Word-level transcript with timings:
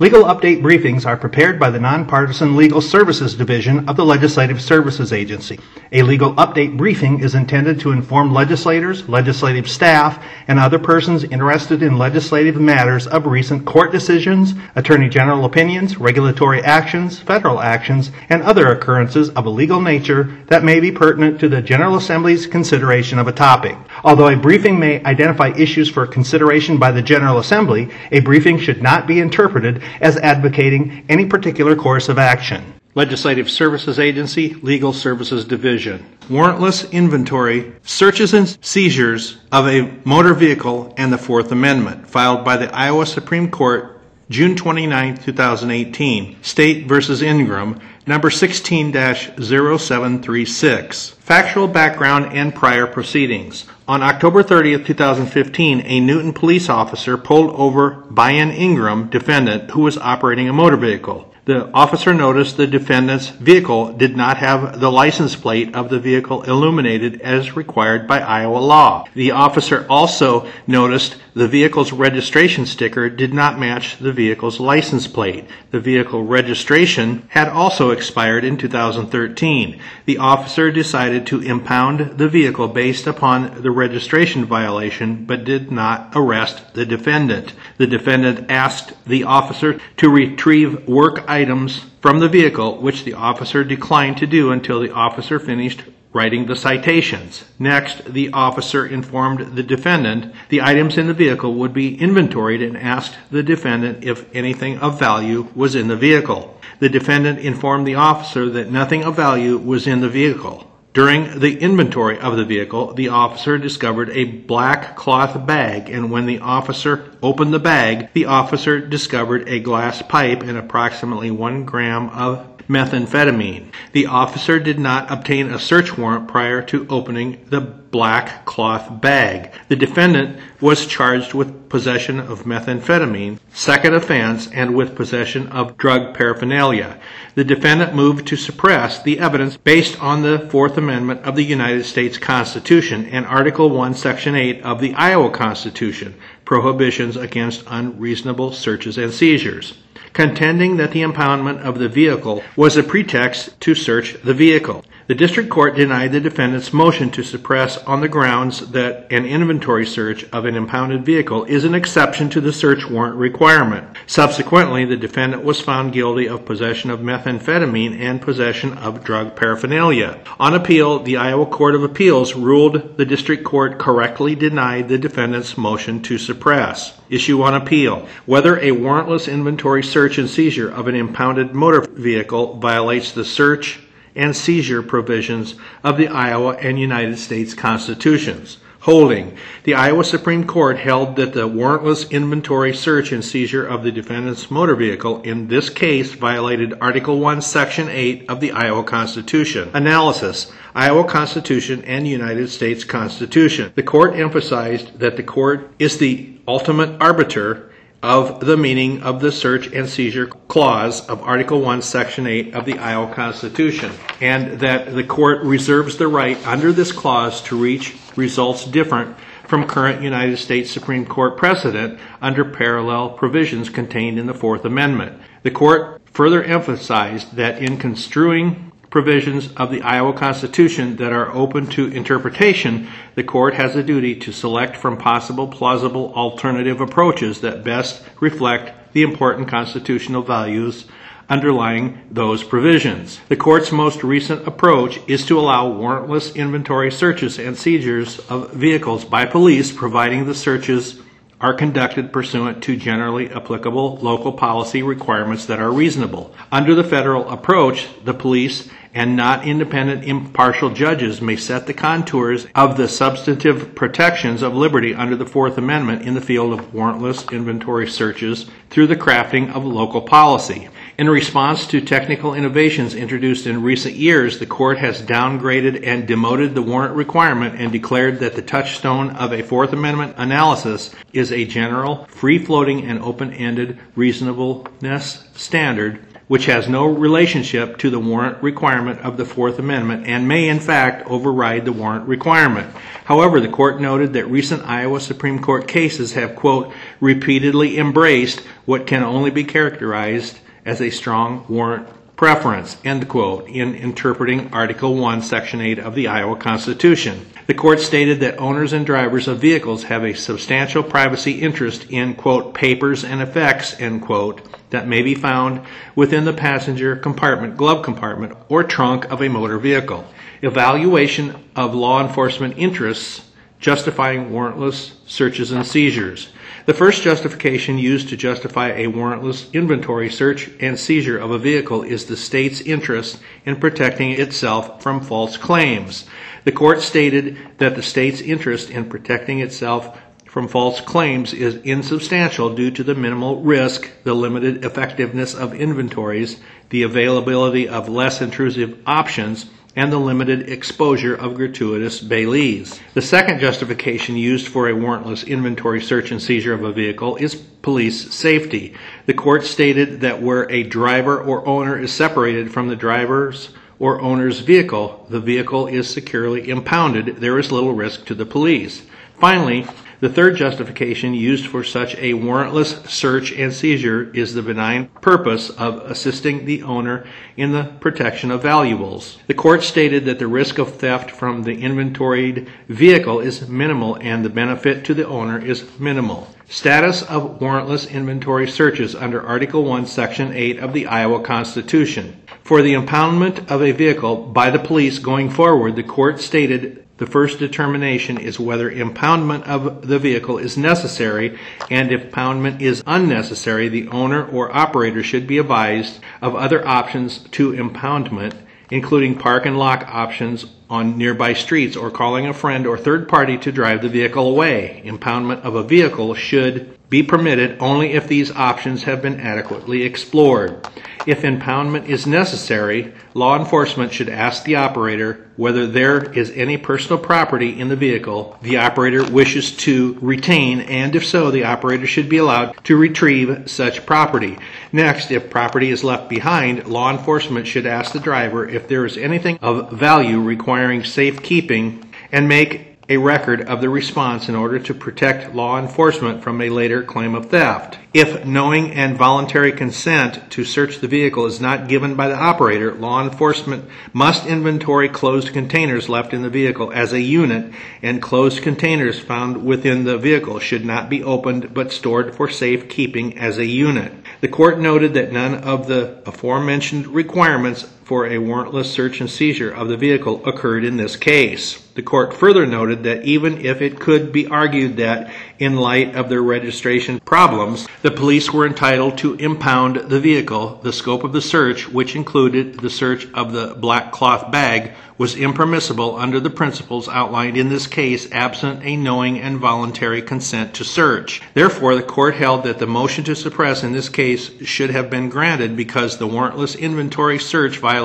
Legal 0.00 0.24
update 0.24 0.62
briefings 0.62 1.04
are 1.04 1.18
prepared 1.18 1.60
by 1.60 1.68
the 1.68 1.78
Nonpartisan 1.78 2.56
Legal 2.56 2.80
Services 2.80 3.34
Division 3.34 3.86
of 3.86 3.96
the 3.96 4.04
Legislative 4.06 4.58
Services 4.58 5.12
Agency. 5.12 5.60
A 5.92 6.00
legal 6.00 6.32
update 6.36 6.74
briefing 6.78 7.20
is 7.20 7.34
intended 7.34 7.78
to 7.80 7.90
inform 7.90 8.32
legislators, 8.32 9.06
legislative 9.10 9.68
staff, 9.68 10.24
and 10.48 10.58
other 10.58 10.78
persons 10.78 11.24
interested 11.24 11.82
in 11.82 11.98
legislative 11.98 12.58
matters 12.58 13.06
of 13.08 13.26
recent 13.26 13.66
court 13.66 13.92
decisions, 13.92 14.54
attorney 14.74 15.10
general 15.10 15.44
opinions, 15.44 15.98
regulatory 15.98 16.62
actions, 16.62 17.18
federal 17.18 17.60
actions, 17.60 18.10
and 18.30 18.42
other 18.42 18.68
occurrences 18.68 19.28
of 19.28 19.44
a 19.44 19.50
legal 19.50 19.82
nature 19.82 20.34
that 20.46 20.64
may 20.64 20.80
be 20.80 20.90
pertinent 20.90 21.38
to 21.38 21.48
the 21.50 21.60
General 21.60 21.96
Assembly's 21.96 22.46
consideration 22.46 23.18
of 23.18 23.28
a 23.28 23.32
topic. 23.32 23.76
Although 24.02 24.28
a 24.28 24.36
briefing 24.36 24.78
may 24.78 25.04
identify 25.04 25.48
issues 25.58 25.90
for 25.90 26.06
consideration 26.06 26.78
by 26.78 26.90
the 26.90 27.02
General 27.02 27.36
Assembly, 27.36 27.90
a 28.12 28.20
briefing 28.20 28.58
should 28.58 28.80
not 28.80 29.06
be 29.06 29.20
interpreted 29.20 29.82
as 30.00 30.16
advocating 30.18 31.04
any 31.08 31.26
particular 31.26 31.76
course 31.76 32.08
of 32.08 32.18
action. 32.18 32.74
Legislative 32.94 33.48
Services 33.48 34.00
Agency, 34.00 34.54
Legal 34.54 34.92
Services 34.92 35.44
Division. 35.44 36.04
Warrantless 36.28 36.90
inventory, 36.90 37.72
searches 37.82 38.34
and 38.34 38.58
seizures 38.64 39.38
of 39.52 39.68
a 39.68 39.92
motor 40.04 40.34
vehicle, 40.34 40.92
and 40.96 41.12
the 41.12 41.18
Fourth 41.18 41.52
Amendment, 41.52 42.08
filed 42.08 42.44
by 42.44 42.56
the 42.56 42.74
Iowa 42.74 43.06
Supreme 43.06 43.48
Court 43.50 44.00
June 44.28 44.56
29, 44.56 45.16
2018. 45.16 46.42
State 46.42 46.86
versus 46.86 47.22
Ingram, 47.22 47.80
number 48.06 48.30
16 48.30 48.92
0736. 48.92 51.16
Factual 51.30 51.68
background 51.68 52.32
and 52.32 52.52
prior 52.52 52.88
proceedings. 52.88 53.64
On 53.86 54.02
October 54.02 54.42
30, 54.42 54.82
2015, 54.82 55.80
a 55.86 56.00
Newton 56.00 56.32
police 56.32 56.68
officer 56.68 57.16
pulled 57.16 57.54
over 57.54 58.04
Brian 58.10 58.50
Ingram, 58.50 59.08
defendant, 59.10 59.70
who 59.70 59.82
was 59.82 59.96
operating 59.96 60.48
a 60.48 60.52
motor 60.52 60.76
vehicle. 60.76 61.32
The 61.46 61.68
officer 61.72 62.12
noticed 62.12 62.56
the 62.56 62.66
defendant's 62.66 63.28
vehicle 63.28 63.92
did 63.94 64.16
not 64.16 64.36
have 64.36 64.78
the 64.78 64.92
license 64.92 65.34
plate 65.34 65.74
of 65.74 65.88
the 65.88 65.98
vehicle 65.98 66.42
illuminated 66.42 67.20
as 67.22 67.56
required 67.56 68.06
by 68.06 68.20
Iowa 68.20 68.58
law. 68.58 69.06
The 69.14 69.30
officer 69.30 69.86
also 69.88 70.46
noticed 70.66 71.16
the 71.34 71.48
vehicle's 71.48 71.92
registration 71.92 72.66
sticker 72.66 73.08
did 73.08 73.32
not 73.32 73.58
match 73.58 73.96
the 73.98 74.12
vehicle's 74.12 74.60
license 74.60 75.06
plate. 75.06 75.46
The 75.70 75.80
vehicle 75.80 76.24
registration 76.24 77.26
had 77.28 77.48
also 77.48 77.90
expired 77.90 78.44
in 78.44 78.56
2013. 78.56 79.80
The 80.04 80.18
officer 80.18 80.70
decided 80.70 81.19
to 81.26 81.40
impound 81.40 82.18
the 82.18 82.28
vehicle 82.28 82.68
based 82.68 83.06
upon 83.06 83.62
the 83.62 83.70
registration 83.70 84.44
violation 84.44 85.24
but 85.24 85.44
did 85.44 85.70
not 85.70 86.12
arrest 86.14 86.74
the 86.74 86.86
defendant. 86.86 87.52
The 87.78 87.86
defendant 87.86 88.50
asked 88.50 88.92
the 89.06 89.24
officer 89.24 89.80
to 89.98 90.08
retrieve 90.08 90.86
work 90.88 91.28
items 91.28 91.84
from 92.00 92.18
the 92.18 92.28
vehicle, 92.28 92.80
which 92.80 93.04
the 93.04 93.14
officer 93.14 93.64
declined 93.64 94.16
to 94.18 94.26
do 94.26 94.52
until 94.52 94.80
the 94.80 94.92
officer 94.92 95.38
finished 95.38 95.82
writing 96.12 96.46
the 96.46 96.56
citations. 96.56 97.44
Next, 97.58 98.04
the 98.04 98.30
officer 98.32 98.84
informed 98.84 99.54
the 99.54 99.62
defendant 99.62 100.34
the 100.48 100.62
items 100.62 100.98
in 100.98 101.06
the 101.06 101.14
vehicle 101.14 101.54
would 101.54 101.72
be 101.72 102.00
inventoried 102.00 102.62
and 102.62 102.76
asked 102.76 103.16
the 103.30 103.42
defendant 103.42 104.04
if 104.04 104.24
anything 104.34 104.78
of 104.78 104.98
value 104.98 105.48
was 105.54 105.76
in 105.76 105.88
the 105.88 105.96
vehicle. 105.96 106.58
The 106.80 106.88
defendant 106.88 107.38
informed 107.38 107.86
the 107.86 107.94
officer 107.94 108.48
that 108.50 108.72
nothing 108.72 109.04
of 109.04 109.14
value 109.14 109.58
was 109.58 109.86
in 109.86 110.00
the 110.00 110.08
vehicle. 110.08 110.69
During 110.92 111.38
the 111.38 111.56
inventory 111.56 112.18
of 112.18 112.36
the 112.36 112.44
vehicle, 112.44 112.94
the 112.94 113.10
officer 113.10 113.58
discovered 113.58 114.10
a 114.10 114.24
black 114.24 114.96
cloth 114.96 115.46
bag, 115.46 115.88
and 115.88 116.10
when 116.10 116.26
the 116.26 116.40
officer 116.40 117.12
opened 117.22 117.54
the 117.54 117.60
bag, 117.60 118.12
the 118.12 118.26
officer 118.26 118.80
discovered 118.80 119.48
a 119.48 119.60
glass 119.60 120.02
pipe 120.02 120.42
and 120.42 120.58
approximately 120.58 121.30
one 121.30 121.64
gram 121.64 122.08
of 122.08 122.44
methamphetamine. 122.68 123.72
The 123.92 124.06
officer 124.06 124.58
did 124.58 124.78
not 124.78 125.10
obtain 125.10 125.50
a 125.50 125.58
search 125.58 125.96
warrant 125.96 126.28
prior 126.28 126.62
to 126.62 126.86
opening 126.88 127.44
the 127.48 127.60
black 127.60 128.44
cloth 128.44 129.00
bag. 129.00 129.52
The 129.68 129.76
defendant 129.76 130.38
was 130.60 130.86
charged 130.86 131.34
with 131.34 131.68
possession 131.68 132.20
of 132.20 132.44
methamphetamine, 132.44 133.38
second 133.52 133.94
offense, 133.94 134.48
and 134.52 134.74
with 134.74 134.94
possession 134.94 135.48
of 135.48 135.76
drug 135.76 136.14
paraphernalia. 136.14 137.00
The 137.34 137.44
defendant 137.44 137.94
moved 137.94 138.26
to 138.28 138.36
suppress 138.36 139.02
the 139.02 139.18
evidence 139.18 139.56
based 139.56 140.00
on 140.02 140.22
the 140.22 140.48
Fourth 140.50 140.76
Amendment 140.76 141.22
of 141.22 141.36
the 141.36 141.44
United 141.44 141.84
States 141.84 142.18
Constitution 142.18 143.06
and 143.06 143.26
Article 143.26 143.70
1, 143.70 143.94
Section 143.94 144.34
8 144.34 144.62
of 144.62 144.80
the 144.80 144.94
Iowa 144.94 145.30
Constitution, 145.30 146.14
prohibitions 146.44 147.16
against 147.16 147.64
unreasonable 147.66 148.52
searches 148.52 148.98
and 148.98 149.12
seizures 149.12 149.74
contending 150.12 150.76
that 150.76 150.92
the 150.92 151.02
impoundment 151.02 151.60
of 151.60 151.78
the 151.78 151.88
vehicle 151.88 152.42
was 152.56 152.76
a 152.76 152.82
pretext 152.82 153.58
to 153.60 153.74
search 153.74 154.16
the 154.22 154.34
vehicle. 154.34 154.84
The 155.10 155.16
district 155.16 155.50
court 155.50 155.74
denied 155.74 156.12
the 156.12 156.20
defendant's 156.20 156.72
motion 156.72 157.10
to 157.10 157.24
suppress 157.24 157.78
on 157.78 158.00
the 158.00 158.06
grounds 158.06 158.70
that 158.70 159.08
an 159.10 159.26
inventory 159.26 159.84
search 159.84 160.24
of 160.30 160.44
an 160.44 160.54
impounded 160.54 161.04
vehicle 161.04 161.42
is 161.46 161.64
an 161.64 161.74
exception 161.74 162.30
to 162.30 162.40
the 162.40 162.52
search 162.52 162.88
warrant 162.88 163.16
requirement. 163.16 163.88
Subsequently, 164.06 164.84
the 164.84 164.96
defendant 164.96 165.42
was 165.42 165.60
found 165.60 165.92
guilty 165.92 166.28
of 166.28 166.44
possession 166.44 166.90
of 166.90 167.00
methamphetamine 167.00 167.98
and 167.98 168.22
possession 168.22 168.78
of 168.78 169.02
drug 169.02 169.34
paraphernalia. 169.34 170.20
On 170.38 170.54
appeal, 170.54 171.00
the 171.00 171.16
Iowa 171.16 171.46
Court 171.46 171.74
of 171.74 171.82
Appeals 171.82 172.36
ruled 172.36 172.96
the 172.96 173.04
district 173.04 173.42
court 173.42 173.80
correctly 173.80 174.36
denied 174.36 174.88
the 174.88 174.96
defendant's 174.96 175.58
motion 175.58 176.02
to 176.02 176.18
suppress. 176.18 176.96
Issue 177.08 177.42
on 177.42 177.54
appeal. 177.54 178.06
Whether 178.26 178.58
a 178.58 178.70
warrantless 178.70 179.26
inventory 179.28 179.82
search 179.82 180.18
and 180.18 180.30
seizure 180.30 180.70
of 180.70 180.86
an 180.86 180.94
impounded 180.94 181.52
motor 181.52 181.80
vehicle 181.80 182.60
violates 182.60 183.10
the 183.10 183.24
search 183.24 183.80
and 184.20 184.36
seizure 184.36 184.82
provisions 184.82 185.54
of 185.82 185.96
the 185.96 186.06
Iowa 186.06 186.52
and 186.56 186.78
United 186.78 187.18
States 187.18 187.54
Constitutions. 187.54 188.58
Holding. 188.84 189.36
The 189.64 189.74
Iowa 189.74 190.04
Supreme 190.04 190.46
Court 190.46 190.78
held 190.78 191.16
that 191.16 191.34
the 191.34 191.46
warrantless 191.46 192.10
inventory 192.10 192.74
search 192.74 193.12
and 193.12 193.22
seizure 193.22 193.66
of 193.66 193.82
the 193.82 193.92
defendant's 193.92 194.50
motor 194.50 194.74
vehicle 194.74 195.20
in 195.22 195.48
this 195.48 195.68
case 195.68 196.12
violated 196.12 196.72
Article 196.80 197.18
1, 197.18 197.42
Section 197.42 197.88
8 197.90 198.30
of 198.30 198.40
the 198.40 198.52
Iowa 198.52 198.84
Constitution. 198.84 199.70
Analysis. 199.74 200.50
Iowa 200.74 201.04
Constitution 201.04 201.84
and 201.84 202.08
United 202.08 202.48
States 202.48 202.84
Constitution. 202.84 203.72
The 203.74 203.82
court 203.82 204.16
emphasized 204.16 204.98
that 204.98 205.16
the 205.16 205.24
court 205.24 205.70
is 205.78 205.98
the 205.98 206.38
ultimate 206.48 207.02
arbiter 207.02 207.69
of 208.02 208.40
the 208.40 208.56
meaning 208.56 209.02
of 209.02 209.20
the 209.20 209.30
search 209.30 209.66
and 209.72 209.88
seizure 209.88 210.26
clause 210.26 211.06
of 211.08 211.22
Article 211.22 211.60
1, 211.60 211.82
Section 211.82 212.26
8 212.26 212.54
of 212.54 212.64
the 212.64 212.78
Iowa 212.78 213.12
Constitution, 213.12 213.92
and 214.20 214.60
that 214.60 214.94
the 214.94 215.04
court 215.04 215.42
reserves 215.42 215.98
the 215.98 216.08
right 216.08 216.44
under 216.46 216.72
this 216.72 216.92
clause 216.92 217.42
to 217.42 217.60
reach 217.60 217.96
results 218.16 218.64
different 218.64 219.16
from 219.46 219.66
current 219.66 220.02
United 220.02 220.38
States 220.38 220.70
Supreme 220.70 221.04
Court 221.04 221.36
precedent 221.36 221.98
under 222.22 222.44
parallel 222.44 223.10
provisions 223.10 223.68
contained 223.68 224.18
in 224.18 224.26
the 224.26 224.34
Fourth 224.34 224.64
Amendment. 224.64 225.20
The 225.42 225.50
court 225.50 226.00
further 226.06 226.42
emphasized 226.42 227.34
that 227.36 227.62
in 227.62 227.76
construing 227.76 228.69
provisions 228.90 229.50
of 229.56 229.70
the 229.70 229.82
Iowa 229.82 230.12
Constitution 230.12 230.96
that 230.96 231.12
are 231.12 231.32
open 231.32 231.66
to 231.68 231.86
interpretation, 231.86 232.88
the 233.14 233.24
court 233.24 233.54
has 233.54 233.76
a 233.76 233.82
duty 233.82 234.16
to 234.16 234.32
select 234.32 234.76
from 234.76 234.98
possible 234.98 235.46
plausible 235.46 236.12
alternative 236.14 236.80
approaches 236.80 237.40
that 237.40 237.64
best 237.64 238.04
reflect 238.20 238.92
the 238.92 239.02
important 239.02 239.48
constitutional 239.48 240.22
values 240.22 240.86
underlying 241.28 242.02
those 242.10 242.42
provisions. 242.42 243.20
The 243.28 243.36
court's 243.36 243.70
most 243.70 244.02
recent 244.02 244.48
approach 244.48 244.98
is 245.06 245.24
to 245.26 245.38
allow 245.38 245.70
warrantless 245.72 246.34
inventory 246.34 246.90
searches 246.90 247.38
and 247.38 247.56
seizures 247.56 248.18
of 248.28 248.52
vehicles 248.52 249.04
by 249.04 249.26
police, 249.26 249.70
providing 249.70 250.26
the 250.26 250.34
searches 250.34 251.00
are 251.40 251.54
conducted 251.54 252.12
pursuant 252.12 252.62
to 252.62 252.76
generally 252.76 253.30
applicable 253.30 253.96
local 253.96 254.32
policy 254.32 254.82
requirements 254.82 255.46
that 255.46 255.60
are 255.60 255.72
reasonable. 255.72 256.34
Under 256.52 256.74
the 256.74 256.84
federal 256.84 257.30
approach, 257.30 257.88
the 258.04 258.12
police 258.12 258.68
and 258.92 259.16
not 259.16 259.46
independent 259.46 260.04
impartial 260.04 260.70
judges 260.70 261.22
may 261.22 261.36
set 261.36 261.66
the 261.66 261.72
contours 261.72 262.46
of 262.54 262.76
the 262.76 262.88
substantive 262.88 263.74
protections 263.74 264.42
of 264.42 264.54
liberty 264.54 264.94
under 264.94 265.16
the 265.16 265.26
Fourth 265.26 265.56
Amendment 265.56 266.02
in 266.02 266.14
the 266.14 266.20
field 266.20 266.52
of 266.52 266.72
warrantless 266.72 267.30
inventory 267.32 267.88
searches 267.88 268.46
through 268.68 268.88
the 268.88 268.96
crafting 268.96 269.52
of 269.52 269.64
local 269.64 270.02
policy. 270.02 270.68
In 271.00 271.08
response 271.08 271.66
to 271.68 271.80
technical 271.80 272.34
innovations 272.34 272.94
introduced 272.94 273.46
in 273.46 273.62
recent 273.62 273.94
years, 273.94 274.38
the 274.38 274.44
court 274.44 274.76
has 274.76 275.00
downgraded 275.00 275.86
and 275.86 276.06
demoted 276.06 276.54
the 276.54 276.60
warrant 276.60 276.94
requirement 276.94 277.58
and 277.58 277.72
declared 277.72 278.18
that 278.18 278.34
the 278.34 278.42
touchstone 278.42 279.08
of 279.16 279.32
a 279.32 279.40
Fourth 279.40 279.72
Amendment 279.72 280.16
analysis 280.18 280.94
is 281.14 281.32
a 281.32 281.46
general, 281.46 282.04
free 282.10 282.36
floating, 282.38 282.84
and 282.84 282.98
open 282.98 283.32
ended 283.32 283.78
reasonableness 283.96 285.24
standard 285.34 286.04
which 286.28 286.44
has 286.44 286.68
no 286.68 286.84
relationship 286.84 287.78
to 287.78 287.88
the 287.88 287.98
warrant 287.98 288.40
requirement 288.42 289.00
of 289.00 289.16
the 289.16 289.24
Fourth 289.24 289.58
Amendment 289.58 290.06
and 290.06 290.28
may 290.28 290.50
in 290.50 290.60
fact 290.60 291.08
override 291.08 291.64
the 291.64 291.72
warrant 291.72 292.06
requirement. 292.06 292.70
However, 293.06 293.40
the 293.40 293.48
court 293.48 293.80
noted 293.80 294.12
that 294.12 294.26
recent 294.26 294.64
Iowa 294.66 295.00
Supreme 295.00 295.38
Court 295.38 295.66
cases 295.66 296.12
have, 296.12 296.36
quote, 296.36 296.74
repeatedly 297.00 297.78
embraced 297.78 298.40
what 298.66 298.86
can 298.86 299.02
only 299.02 299.30
be 299.30 299.44
characterized 299.44 300.38
as 300.64 300.80
a 300.80 300.90
strong 300.90 301.44
warrant 301.48 301.88
preference, 302.20 302.76
end 302.84 303.08
quote, 303.08 303.48
in 303.48 303.74
interpreting 303.74 304.52
Article 304.52 304.94
1, 304.94 305.22
Section 305.22 305.62
8 305.62 305.78
of 305.78 305.94
the 305.94 306.06
Iowa 306.06 306.36
Constitution. 306.36 307.24
The 307.46 307.54
court 307.54 307.80
stated 307.80 308.20
that 308.20 308.38
owners 308.38 308.74
and 308.74 308.84
drivers 308.84 309.26
of 309.26 309.38
vehicles 309.38 309.84
have 309.84 310.04
a 310.04 310.12
substantial 310.12 310.82
privacy 310.82 311.40
interest 311.40 311.86
in, 311.88 312.14
quote, 312.14 312.52
papers 312.52 313.04
and 313.04 313.22
effects, 313.22 313.80
end 313.80 314.02
quote, 314.02 314.42
that 314.68 314.86
may 314.86 315.00
be 315.00 315.14
found 315.14 315.62
within 315.96 316.26
the 316.26 316.34
passenger 316.34 316.94
compartment, 316.94 317.56
glove 317.56 317.82
compartment, 317.82 318.36
or 318.50 318.64
trunk 318.64 319.10
of 319.10 319.22
a 319.22 319.28
motor 319.28 319.58
vehicle. 319.58 320.04
Evaluation 320.42 321.34
of 321.56 321.74
law 321.74 322.06
enforcement 322.06 322.58
interests 322.58 323.29
justifying 323.60 324.30
warrantless 324.30 324.92
searches 325.06 325.52
and 325.52 325.66
seizures. 325.66 326.30
The 326.66 326.74
first 326.74 327.02
justification 327.02 327.78
used 327.78 328.08
to 328.08 328.16
justify 328.16 328.68
a 328.70 328.86
warrantless 328.86 329.52
inventory 329.52 330.10
search 330.10 330.50
and 330.60 330.78
seizure 330.78 331.18
of 331.18 331.30
a 331.30 331.38
vehicle 331.38 331.82
is 331.82 332.06
the 332.06 332.16
state's 332.16 332.60
interest 332.62 333.20
in 333.44 333.56
protecting 333.56 334.12
itself 334.12 334.82
from 334.82 335.00
false 335.00 335.36
claims. 335.36 336.06
The 336.44 336.52
court 336.52 336.80
stated 336.80 337.36
that 337.58 337.76
the 337.76 337.82
state's 337.82 338.20
interest 338.20 338.70
in 338.70 338.88
protecting 338.88 339.40
itself 339.40 339.98
from 340.24 340.48
false 340.48 340.80
claims 340.80 341.34
is 341.34 341.56
insubstantial 341.56 342.54
due 342.54 342.70
to 342.70 342.84
the 342.84 342.94
minimal 342.94 343.42
risk, 343.42 343.90
the 344.04 344.14
limited 344.14 344.64
effectiveness 344.64 345.34
of 345.34 345.52
inventories, 345.52 346.40
the 346.70 346.84
availability 346.84 347.68
of 347.68 347.88
less 347.88 348.22
intrusive 348.22 348.78
options, 348.86 349.46
and 349.80 349.90
the 349.90 349.98
limited 349.98 350.50
exposure 350.50 351.14
of 351.14 351.34
gratuitous 351.34 352.02
bailees. 352.02 352.78
The 352.92 353.00
second 353.00 353.40
justification 353.40 354.14
used 354.14 354.46
for 354.48 354.68
a 354.68 354.74
warrantless 354.74 355.26
inventory 355.26 355.80
search 355.80 356.10
and 356.10 356.20
seizure 356.20 356.52
of 356.52 356.62
a 356.62 356.70
vehicle 356.70 357.16
is 357.16 357.34
police 357.34 358.12
safety. 358.12 358.74
The 359.06 359.14
court 359.14 359.46
stated 359.46 360.02
that 360.02 360.20
where 360.20 360.50
a 360.50 360.64
driver 360.64 361.18
or 361.18 361.48
owner 361.48 361.78
is 361.78 361.94
separated 361.94 362.52
from 362.52 362.68
the 362.68 362.76
driver's 362.76 363.54
or 363.78 364.02
owner's 364.02 364.40
vehicle, 364.40 365.06
the 365.08 365.18
vehicle 365.18 365.66
is 365.66 365.88
securely 365.88 366.50
impounded, 366.50 367.16
there 367.16 367.38
is 367.38 367.50
little 367.50 367.72
risk 367.72 368.04
to 368.04 368.14
the 368.14 368.26
police. 368.26 368.82
Finally, 369.18 369.66
the 370.00 370.08
third 370.08 370.34
justification 370.34 371.12
used 371.12 371.46
for 371.46 371.62
such 371.62 371.94
a 371.96 372.14
warrantless 372.14 372.88
search 372.88 373.32
and 373.32 373.52
seizure 373.52 374.10
is 374.14 374.32
the 374.32 374.42
benign 374.42 374.88
purpose 375.02 375.50
of 375.50 375.76
assisting 375.90 376.46
the 376.46 376.62
owner 376.62 377.06
in 377.36 377.52
the 377.52 377.64
protection 377.80 378.30
of 378.30 378.42
valuables. 378.42 379.18
The 379.26 379.34
court 379.34 379.62
stated 379.62 380.06
that 380.06 380.18
the 380.18 380.26
risk 380.26 380.58
of 380.58 380.76
theft 380.76 381.10
from 381.10 381.42
the 381.42 381.60
inventoried 381.60 382.48
vehicle 382.68 383.20
is 383.20 383.48
minimal 383.48 383.96
and 383.96 384.24
the 384.24 384.30
benefit 384.30 384.84
to 384.86 384.94
the 384.94 385.06
owner 385.06 385.38
is 385.38 385.78
minimal. 385.78 386.34
Status 386.48 387.02
of 387.02 387.38
warrantless 387.38 387.88
inventory 387.88 388.48
searches 388.48 388.96
under 388.96 389.24
Article 389.24 389.64
1, 389.64 389.86
Section 389.86 390.32
8 390.32 390.58
of 390.58 390.72
the 390.72 390.86
Iowa 390.86 391.22
Constitution. 391.22 392.20
For 392.42 392.62
the 392.62 392.72
impoundment 392.72 393.48
of 393.50 393.62
a 393.62 393.70
vehicle 393.70 394.16
by 394.16 394.50
the 394.50 394.58
police 394.58 394.98
going 394.98 395.30
forward, 395.30 395.76
the 395.76 395.84
court 395.84 396.20
stated 396.20 396.84
the 397.00 397.06
first 397.06 397.38
determination 397.38 398.18
is 398.18 398.38
whether 398.38 398.70
impoundment 398.70 399.42
of 399.44 399.88
the 399.88 399.98
vehicle 399.98 400.36
is 400.36 400.58
necessary, 400.58 401.38
and 401.70 401.90
if 401.90 402.10
impoundment 402.10 402.60
is 402.60 402.82
unnecessary, 402.86 403.70
the 403.70 403.88
owner 403.88 404.26
or 404.26 404.54
operator 404.54 405.02
should 405.02 405.26
be 405.26 405.38
advised 405.38 405.98
of 406.20 406.34
other 406.34 406.66
options 406.68 407.20
to 407.30 407.52
impoundment, 407.52 408.34
including 408.70 409.18
park 409.18 409.46
and 409.46 409.58
lock 409.58 409.82
options 409.88 410.44
on 410.68 410.98
nearby 410.98 411.32
streets 411.32 411.74
or 411.74 411.90
calling 411.90 412.26
a 412.26 412.34
friend 412.34 412.66
or 412.66 412.76
third 412.76 413.08
party 413.08 413.38
to 413.38 413.50
drive 413.50 413.80
the 413.80 413.88
vehicle 413.88 414.28
away. 414.28 414.82
Impoundment 414.84 415.40
of 415.40 415.54
a 415.54 415.62
vehicle 415.62 416.14
should 416.14 416.78
be 416.90 417.04
permitted 417.04 417.56
only 417.60 417.92
if 417.92 418.08
these 418.08 418.32
options 418.32 418.82
have 418.82 419.00
been 419.00 419.20
adequately 419.20 419.84
explored. 419.84 420.66
If 421.06 421.22
impoundment 421.22 421.88
is 421.88 422.06
necessary, 422.06 422.92
law 423.14 423.38
enforcement 423.38 423.92
should 423.92 424.10
ask 424.10 424.44
the 424.44 424.56
operator 424.56 425.30
whether 425.36 425.66
there 425.66 426.12
is 426.12 426.30
any 426.32 426.58
personal 426.58 426.98
property 426.98 427.58
in 427.58 427.68
the 427.68 427.76
vehicle 427.76 428.36
the 428.42 428.58
operator 428.58 429.10
wishes 429.10 429.56
to 429.58 429.96
retain, 430.02 430.60
and 430.60 430.94
if 430.94 431.06
so, 431.06 431.30
the 431.30 431.44
operator 431.44 431.86
should 431.86 432.08
be 432.08 432.18
allowed 432.18 432.62
to 432.64 432.76
retrieve 432.76 433.48
such 433.48 433.86
property. 433.86 434.36
Next, 434.72 435.10
if 435.10 435.30
property 435.30 435.70
is 435.70 435.84
left 435.84 436.10
behind, 436.10 436.66
law 436.66 436.90
enforcement 436.90 437.46
should 437.46 437.66
ask 437.66 437.92
the 437.92 438.00
driver 438.00 438.46
if 438.46 438.68
there 438.68 438.84
is 438.84 438.98
anything 438.98 439.38
of 439.40 439.70
value 439.72 440.20
requiring 440.20 440.84
safekeeping 440.84 441.84
and 442.12 442.28
make 442.28 442.69
a 442.90 442.96
record 442.96 443.40
of 443.42 443.60
the 443.60 443.68
response 443.68 444.28
in 444.28 444.34
order 444.34 444.58
to 444.58 444.74
protect 444.74 445.32
law 445.32 445.56
enforcement 445.56 446.24
from 446.24 446.40
a 446.40 446.50
later 446.50 446.82
claim 446.82 447.14
of 447.14 447.30
theft. 447.30 447.78
If 447.94 448.26
knowing 448.26 448.72
and 448.72 448.96
voluntary 448.96 449.52
consent 449.52 450.28
to 450.32 450.44
search 450.44 450.80
the 450.80 450.88
vehicle 450.88 451.24
is 451.26 451.40
not 451.40 451.68
given 451.68 451.94
by 451.94 452.08
the 452.08 452.16
operator, 452.16 452.74
law 452.74 453.00
enforcement 453.00 453.66
must 453.92 454.26
inventory 454.26 454.88
closed 454.88 455.32
containers 455.32 455.88
left 455.88 456.12
in 456.12 456.22
the 456.22 456.28
vehicle 456.28 456.72
as 456.72 456.92
a 456.92 457.00
unit, 457.00 457.52
and 457.80 458.02
closed 458.02 458.42
containers 458.42 458.98
found 458.98 459.44
within 459.44 459.84
the 459.84 459.96
vehicle 459.96 460.40
should 460.40 460.64
not 460.64 460.90
be 460.90 461.04
opened 461.04 461.54
but 461.54 461.72
stored 461.72 462.16
for 462.16 462.28
safekeeping 462.28 463.16
as 463.16 463.38
a 463.38 463.46
unit. 463.46 463.92
The 464.20 464.28
court 464.28 464.58
noted 464.58 464.94
that 464.94 465.12
none 465.12 465.34
of 465.34 465.68
the 465.68 466.02
aforementioned 466.06 466.88
requirements 466.88 467.72
for 467.90 468.06
a 468.06 468.18
warrantless 468.18 468.66
search 468.66 469.00
and 469.00 469.10
seizure 469.10 469.50
of 469.50 469.66
the 469.66 469.76
vehicle 469.76 470.24
occurred 470.24 470.64
in 470.64 470.76
this 470.76 470.94
case. 470.94 471.60
The 471.74 471.82
court 471.82 472.14
further 472.14 472.46
noted 472.46 472.84
that 472.84 473.04
even 473.04 473.44
if 473.44 473.60
it 473.60 473.80
could 473.80 474.12
be 474.12 474.28
argued 474.28 474.76
that, 474.76 475.10
in 475.40 475.56
light 475.56 475.96
of 475.96 476.08
their 476.08 476.22
registration 476.22 477.00
problems, 477.00 477.66
the 477.82 477.90
police 477.90 478.32
were 478.32 478.46
entitled 478.46 478.98
to 478.98 479.14
impound 479.14 479.76
the 479.76 479.98
vehicle, 479.98 480.60
the 480.62 480.72
scope 480.72 481.02
of 481.02 481.12
the 481.12 481.22
search, 481.22 481.68
which 481.68 481.96
included 481.96 482.60
the 482.60 482.70
search 482.70 483.08
of 483.14 483.32
the 483.32 483.56
black 483.58 483.90
cloth 483.90 484.30
bag, 484.30 484.72
was 484.98 485.16
impermissible 485.16 485.96
under 485.96 486.20
the 486.20 486.28
principles 486.28 486.86
outlined 486.86 487.34
in 487.34 487.48
this 487.48 487.66
case 487.66 488.06
absent 488.12 488.60
a 488.62 488.76
knowing 488.76 489.18
and 489.18 489.38
voluntary 489.38 490.02
consent 490.02 490.52
to 490.52 490.62
search. 490.62 491.22
Therefore, 491.32 491.74
the 491.74 491.82
court 491.82 492.14
held 492.14 492.44
that 492.44 492.58
the 492.58 492.66
motion 492.66 493.02
to 493.04 493.16
suppress 493.16 493.64
in 493.64 493.72
this 493.72 493.88
case 493.88 494.30
should 494.46 494.68
have 494.68 494.90
been 494.90 495.08
granted 495.08 495.56
because 495.56 495.96
the 495.96 496.06
warrantless 496.06 496.58
inventory 496.58 497.18
search 497.18 497.56
violated 497.56 497.79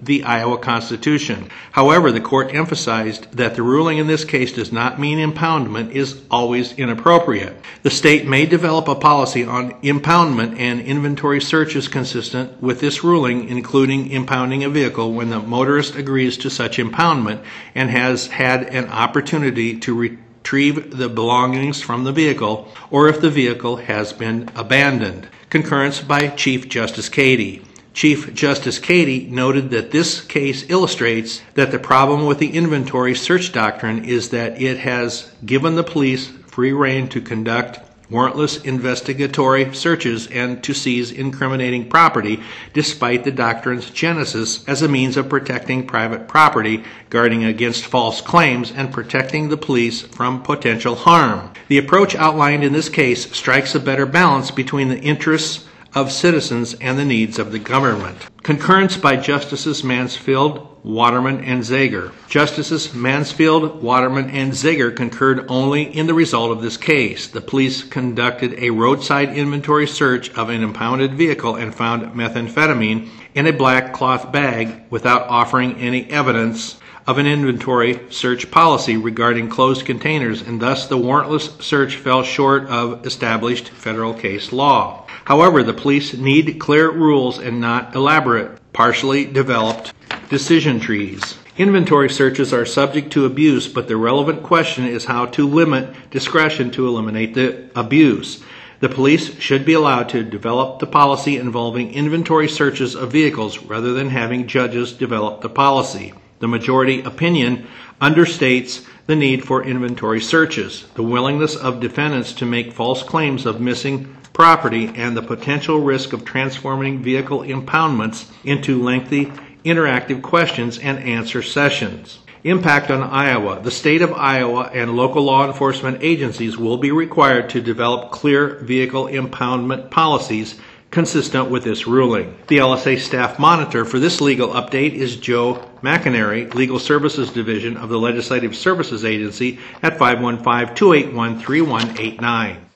the 0.00 0.24
Iowa 0.24 0.58
Constitution. 0.58 1.48
However, 1.72 2.12
the 2.12 2.20
court 2.20 2.54
emphasized 2.54 3.32
that 3.32 3.54
the 3.54 3.62
ruling 3.62 3.98
in 3.98 4.06
this 4.06 4.24
case 4.24 4.52
does 4.52 4.72
not 4.72 5.00
mean 5.00 5.18
impoundment 5.18 5.92
is 5.92 6.20
always 6.30 6.72
inappropriate. 6.72 7.56
The 7.82 7.90
state 7.90 8.26
may 8.26 8.46
develop 8.46 8.88
a 8.88 8.94
policy 8.94 9.44
on 9.44 9.72
impoundment 9.82 10.58
and 10.58 10.80
inventory 10.80 11.40
searches 11.40 11.88
consistent 11.88 12.62
with 12.62 12.80
this 12.80 13.02
ruling, 13.02 13.48
including 13.48 14.10
impounding 14.10 14.64
a 14.64 14.70
vehicle 14.70 15.12
when 15.12 15.30
the 15.30 15.40
motorist 15.40 15.96
agrees 15.96 16.36
to 16.38 16.50
such 16.50 16.78
impoundment 16.78 17.42
and 17.74 17.90
has 17.90 18.28
had 18.28 18.64
an 18.64 18.88
opportunity 18.88 19.78
to 19.80 19.94
retrieve 19.94 20.96
the 20.96 21.08
belongings 21.08 21.80
from 21.80 22.04
the 22.04 22.12
vehicle 22.12 22.72
or 22.90 23.08
if 23.08 23.20
the 23.20 23.30
vehicle 23.30 23.76
has 23.76 24.12
been 24.12 24.48
abandoned. 24.54 25.28
Concurrence 25.50 26.00
by 26.00 26.28
Chief 26.28 26.68
Justice 26.68 27.08
Cady. 27.08 27.62
Chief 27.98 28.32
Justice 28.32 28.78
Cady 28.78 29.26
noted 29.28 29.70
that 29.70 29.90
this 29.90 30.20
case 30.20 30.70
illustrates 30.70 31.42
that 31.54 31.72
the 31.72 31.80
problem 31.80 32.26
with 32.26 32.38
the 32.38 32.50
inventory 32.50 33.12
search 33.12 33.50
doctrine 33.50 34.04
is 34.04 34.30
that 34.30 34.62
it 34.62 34.78
has 34.78 35.28
given 35.44 35.74
the 35.74 35.82
police 35.82 36.28
free 36.46 36.70
rein 36.70 37.08
to 37.08 37.20
conduct 37.20 37.80
warrantless 38.08 38.64
investigatory 38.64 39.74
searches 39.74 40.28
and 40.28 40.62
to 40.62 40.72
seize 40.74 41.10
incriminating 41.10 41.88
property 41.88 42.40
despite 42.72 43.24
the 43.24 43.32
doctrine's 43.32 43.90
genesis 43.90 44.64
as 44.68 44.80
a 44.80 44.86
means 44.86 45.16
of 45.16 45.28
protecting 45.28 45.84
private 45.84 46.28
property, 46.28 46.84
guarding 47.10 47.42
against 47.42 47.84
false 47.84 48.20
claims, 48.20 48.70
and 48.70 48.92
protecting 48.92 49.48
the 49.48 49.56
police 49.56 50.02
from 50.02 50.40
potential 50.40 50.94
harm. 50.94 51.52
The 51.66 51.78
approach 51.78 52.14
outlined 52.14 52.62
in 52.62 52.72
this 52.72 52.88
case 52.88 53.28
strikes 53.32 53.74
a 53.74 53.80
better 53.80 54.06
balance 54.06 54.52
between 54.52 54.88
the 54.88 55.00
interests 55.00 55.64
of 55.94 56.12
citizens 56.12 56.74
and 56.74 56.98
the 56.98 57.04
needs 57.04 57.38
of 57.38 57.52
the 57.52 57.58
government. 57.58 58.16
Concurrence 58.42 58.96
by 58.96 59.16
Justices 59.16 59.82
Mansfield, 59.82 60.78
Waterman, 60.84 61.44
and 61.44 61.62
Zager. 61.62 62.12
Justices 62.28 62.94
Mansfield, 62.94 63.82
Waterman, 63.82 64.30
and 64.30 64.52
Zager 64.52 64.94
concurred 64.94 65.44
only 65.48 65.82
in 65.82 66.06
the 66.06 66.14
result 66.14 66.52
of 66.52 66.62
this 66.62 66.76
case. 66.76 67.28
The 67.28 67.40
police 67.40 67.82
conducted 67.82 68.54
a 68.54 68.70
roadside 68.70 69.36
inventory 69.36 69.86
search 69.86 70.30
of 70.34 70.48
an 70.50 70.62
impounded 70.62 71.14
vehicle 71.14 71.56
and 71.56 71.74
found 71.74 72.14
methamphetamine 72.14 73.08
in 73.34 73.46
a 73.46 73.52
black 73.52 73.92
cloth 73.92 74.32
bag 74.32 74.82
without 74.90 75.28
offering 75.28 75.76
any 75.76 76.08
evidence 76.10 76.78
of 77.08 77.16
an 77.16 77.26
inventory 77.26 77.98
search 78.10 78.50
policy 78.50 78.94
regarding 78.98 79.48
closed 79.48 79.86
containers, 79.86 80.42
and 80.42 80.60
thus 80.60 80.86
the 80.86 80.98
warrantless 80.98 81.62
search 81.62 81.96
fell 81.96 82.22
short 82.22 82.66
of 82.66 83.06
established 83.06 83.70
federal 83.70 84.12
case 84.12 84.52
law. 84.52 85.06
However, 85.24 85.62
the 85.62 85.72
police 85.72 86.12
need 86.12 86.60
clear 86.60 86.90
rules 86.90 87.38
and 87.38 87.62
not 87.62 87.94
elaborate, 87.94 88.60
partially 88.74 89.24
developed 89.24 89.94
decision 90.28 90.80
trees. 90.80 91.38
Inventory 91.56 92.10
searches 92.10 92.52
are 92.52 92.66
subject 92.66 93.10
to 93.14 93.24
abuse, 93.24 93.68
but 93.68 93.88
the 93.88 93.96
relevant 93.96 94.42
question 94.42 94.84
is 94.84 95.06
how 95.06 95.24
to 95.24 95.48
limit 95.48 96.10
discretion 96.10 96.70
to 96.72 96.86
eliminate 96.86 97.32
the 97.32 97.70
abuse. 97.74 98.44
The 98.80 98.90
police 98.90 99.40
should 99.40 99.64
be 99.64 99.72
allowed 99.72 100.10
to 100.10 100.22
develop 100.22 100.78
the 100.78 100.86
policy 100.86 101.38
involving 101.38 101.94
inventory 101.94 102.48
searches 102.48 102.94
of 102.94 103.12
vehicles 103.12 103.60
rather 103.60 103.94
than 103.94 104.10
having 104.10 104.46
judges 104.46 104.92
develop 104.92 105.40
the 105.40 105.48
policy. 105.48 106.12
The 106.40 106.48
majority 106.48 107.00
opinion 107.02 107.66
understates 108.00 108.86
the 109.06 109.16
need 109.16 109.44
for 109.44 109.64
inventory 109.64 110.20
searches, 110.20 110.86
the 110.94 111.02
willingness 111.02 111.56
of 111.56 111.80
defendants 111.80 112.32
to 112.34 112.46
make 112.46 112.72
false 112.72 113.02
claims 113.02 113.46
of 113.46 113.60
missing 113.60 114.14
property, 114.32 114.92
and 114.94 115.16
the 115.16 115.22
potential 115.22 115.80
risk 115.80 116.12
of 116.12 116.24
transforming 116.24 117.02
vehicle 117.02 117.40
impoundments 117.40 118.26
into 118.44 118.80
lengthy 118.80 119.32
interactive 119.64 120.22
questions 120.22 120.78
and 120.78 120.98
answer 121.00 121.42
sessions. 121.42 122.20
Impact 122.44 122.92
on 122.92 123.02
Iowa. 123.02 123.60
The 123.60 123.72
state 123.72 124.00
of 124.00 124.12
Iowa 124.12 124.70
and 124.72 124.96
local 124.96 125.24
law 125.24 125.44
enforcement 125.44 125.98
agencies 126.02 126.56
will 126.56 126.76
be 126.76 126.92
required 126.92 127.50
to 127.50 127.60
develop 127.60 128.12
clear 128.12 128.60
vehicle 128.60 129.06
impoundment 129.06 129.90
policies 129.90 130.54
consistent 130.90 131.50
with 131.50 131.64
this 131.64 131.86
ruling. 131.86 132.36
The 132.46 132.58
LSA 132.58 132.98
staff 133.00 133.38
monitor 133.38 133.84
for 133.84 133.98
this 133.98 134.20
legal 134.20 134.48
update 134.48 134.94
is 134.94 135.16
Joe 135.16 135.68
McInerney, 135.82 136.52
Legal 136.54 136.78
Services 136.78 137.30
Division 137.30 137.76
of 137.76 137.88
the 137.88 137.98
Legislative 137.98 138.56
Services 138.56 139.04
Agency 139.04 139.58
at 139.82 139.98
515 139.98 140.74
281 140.74 141.40
3189. 141.40 142.67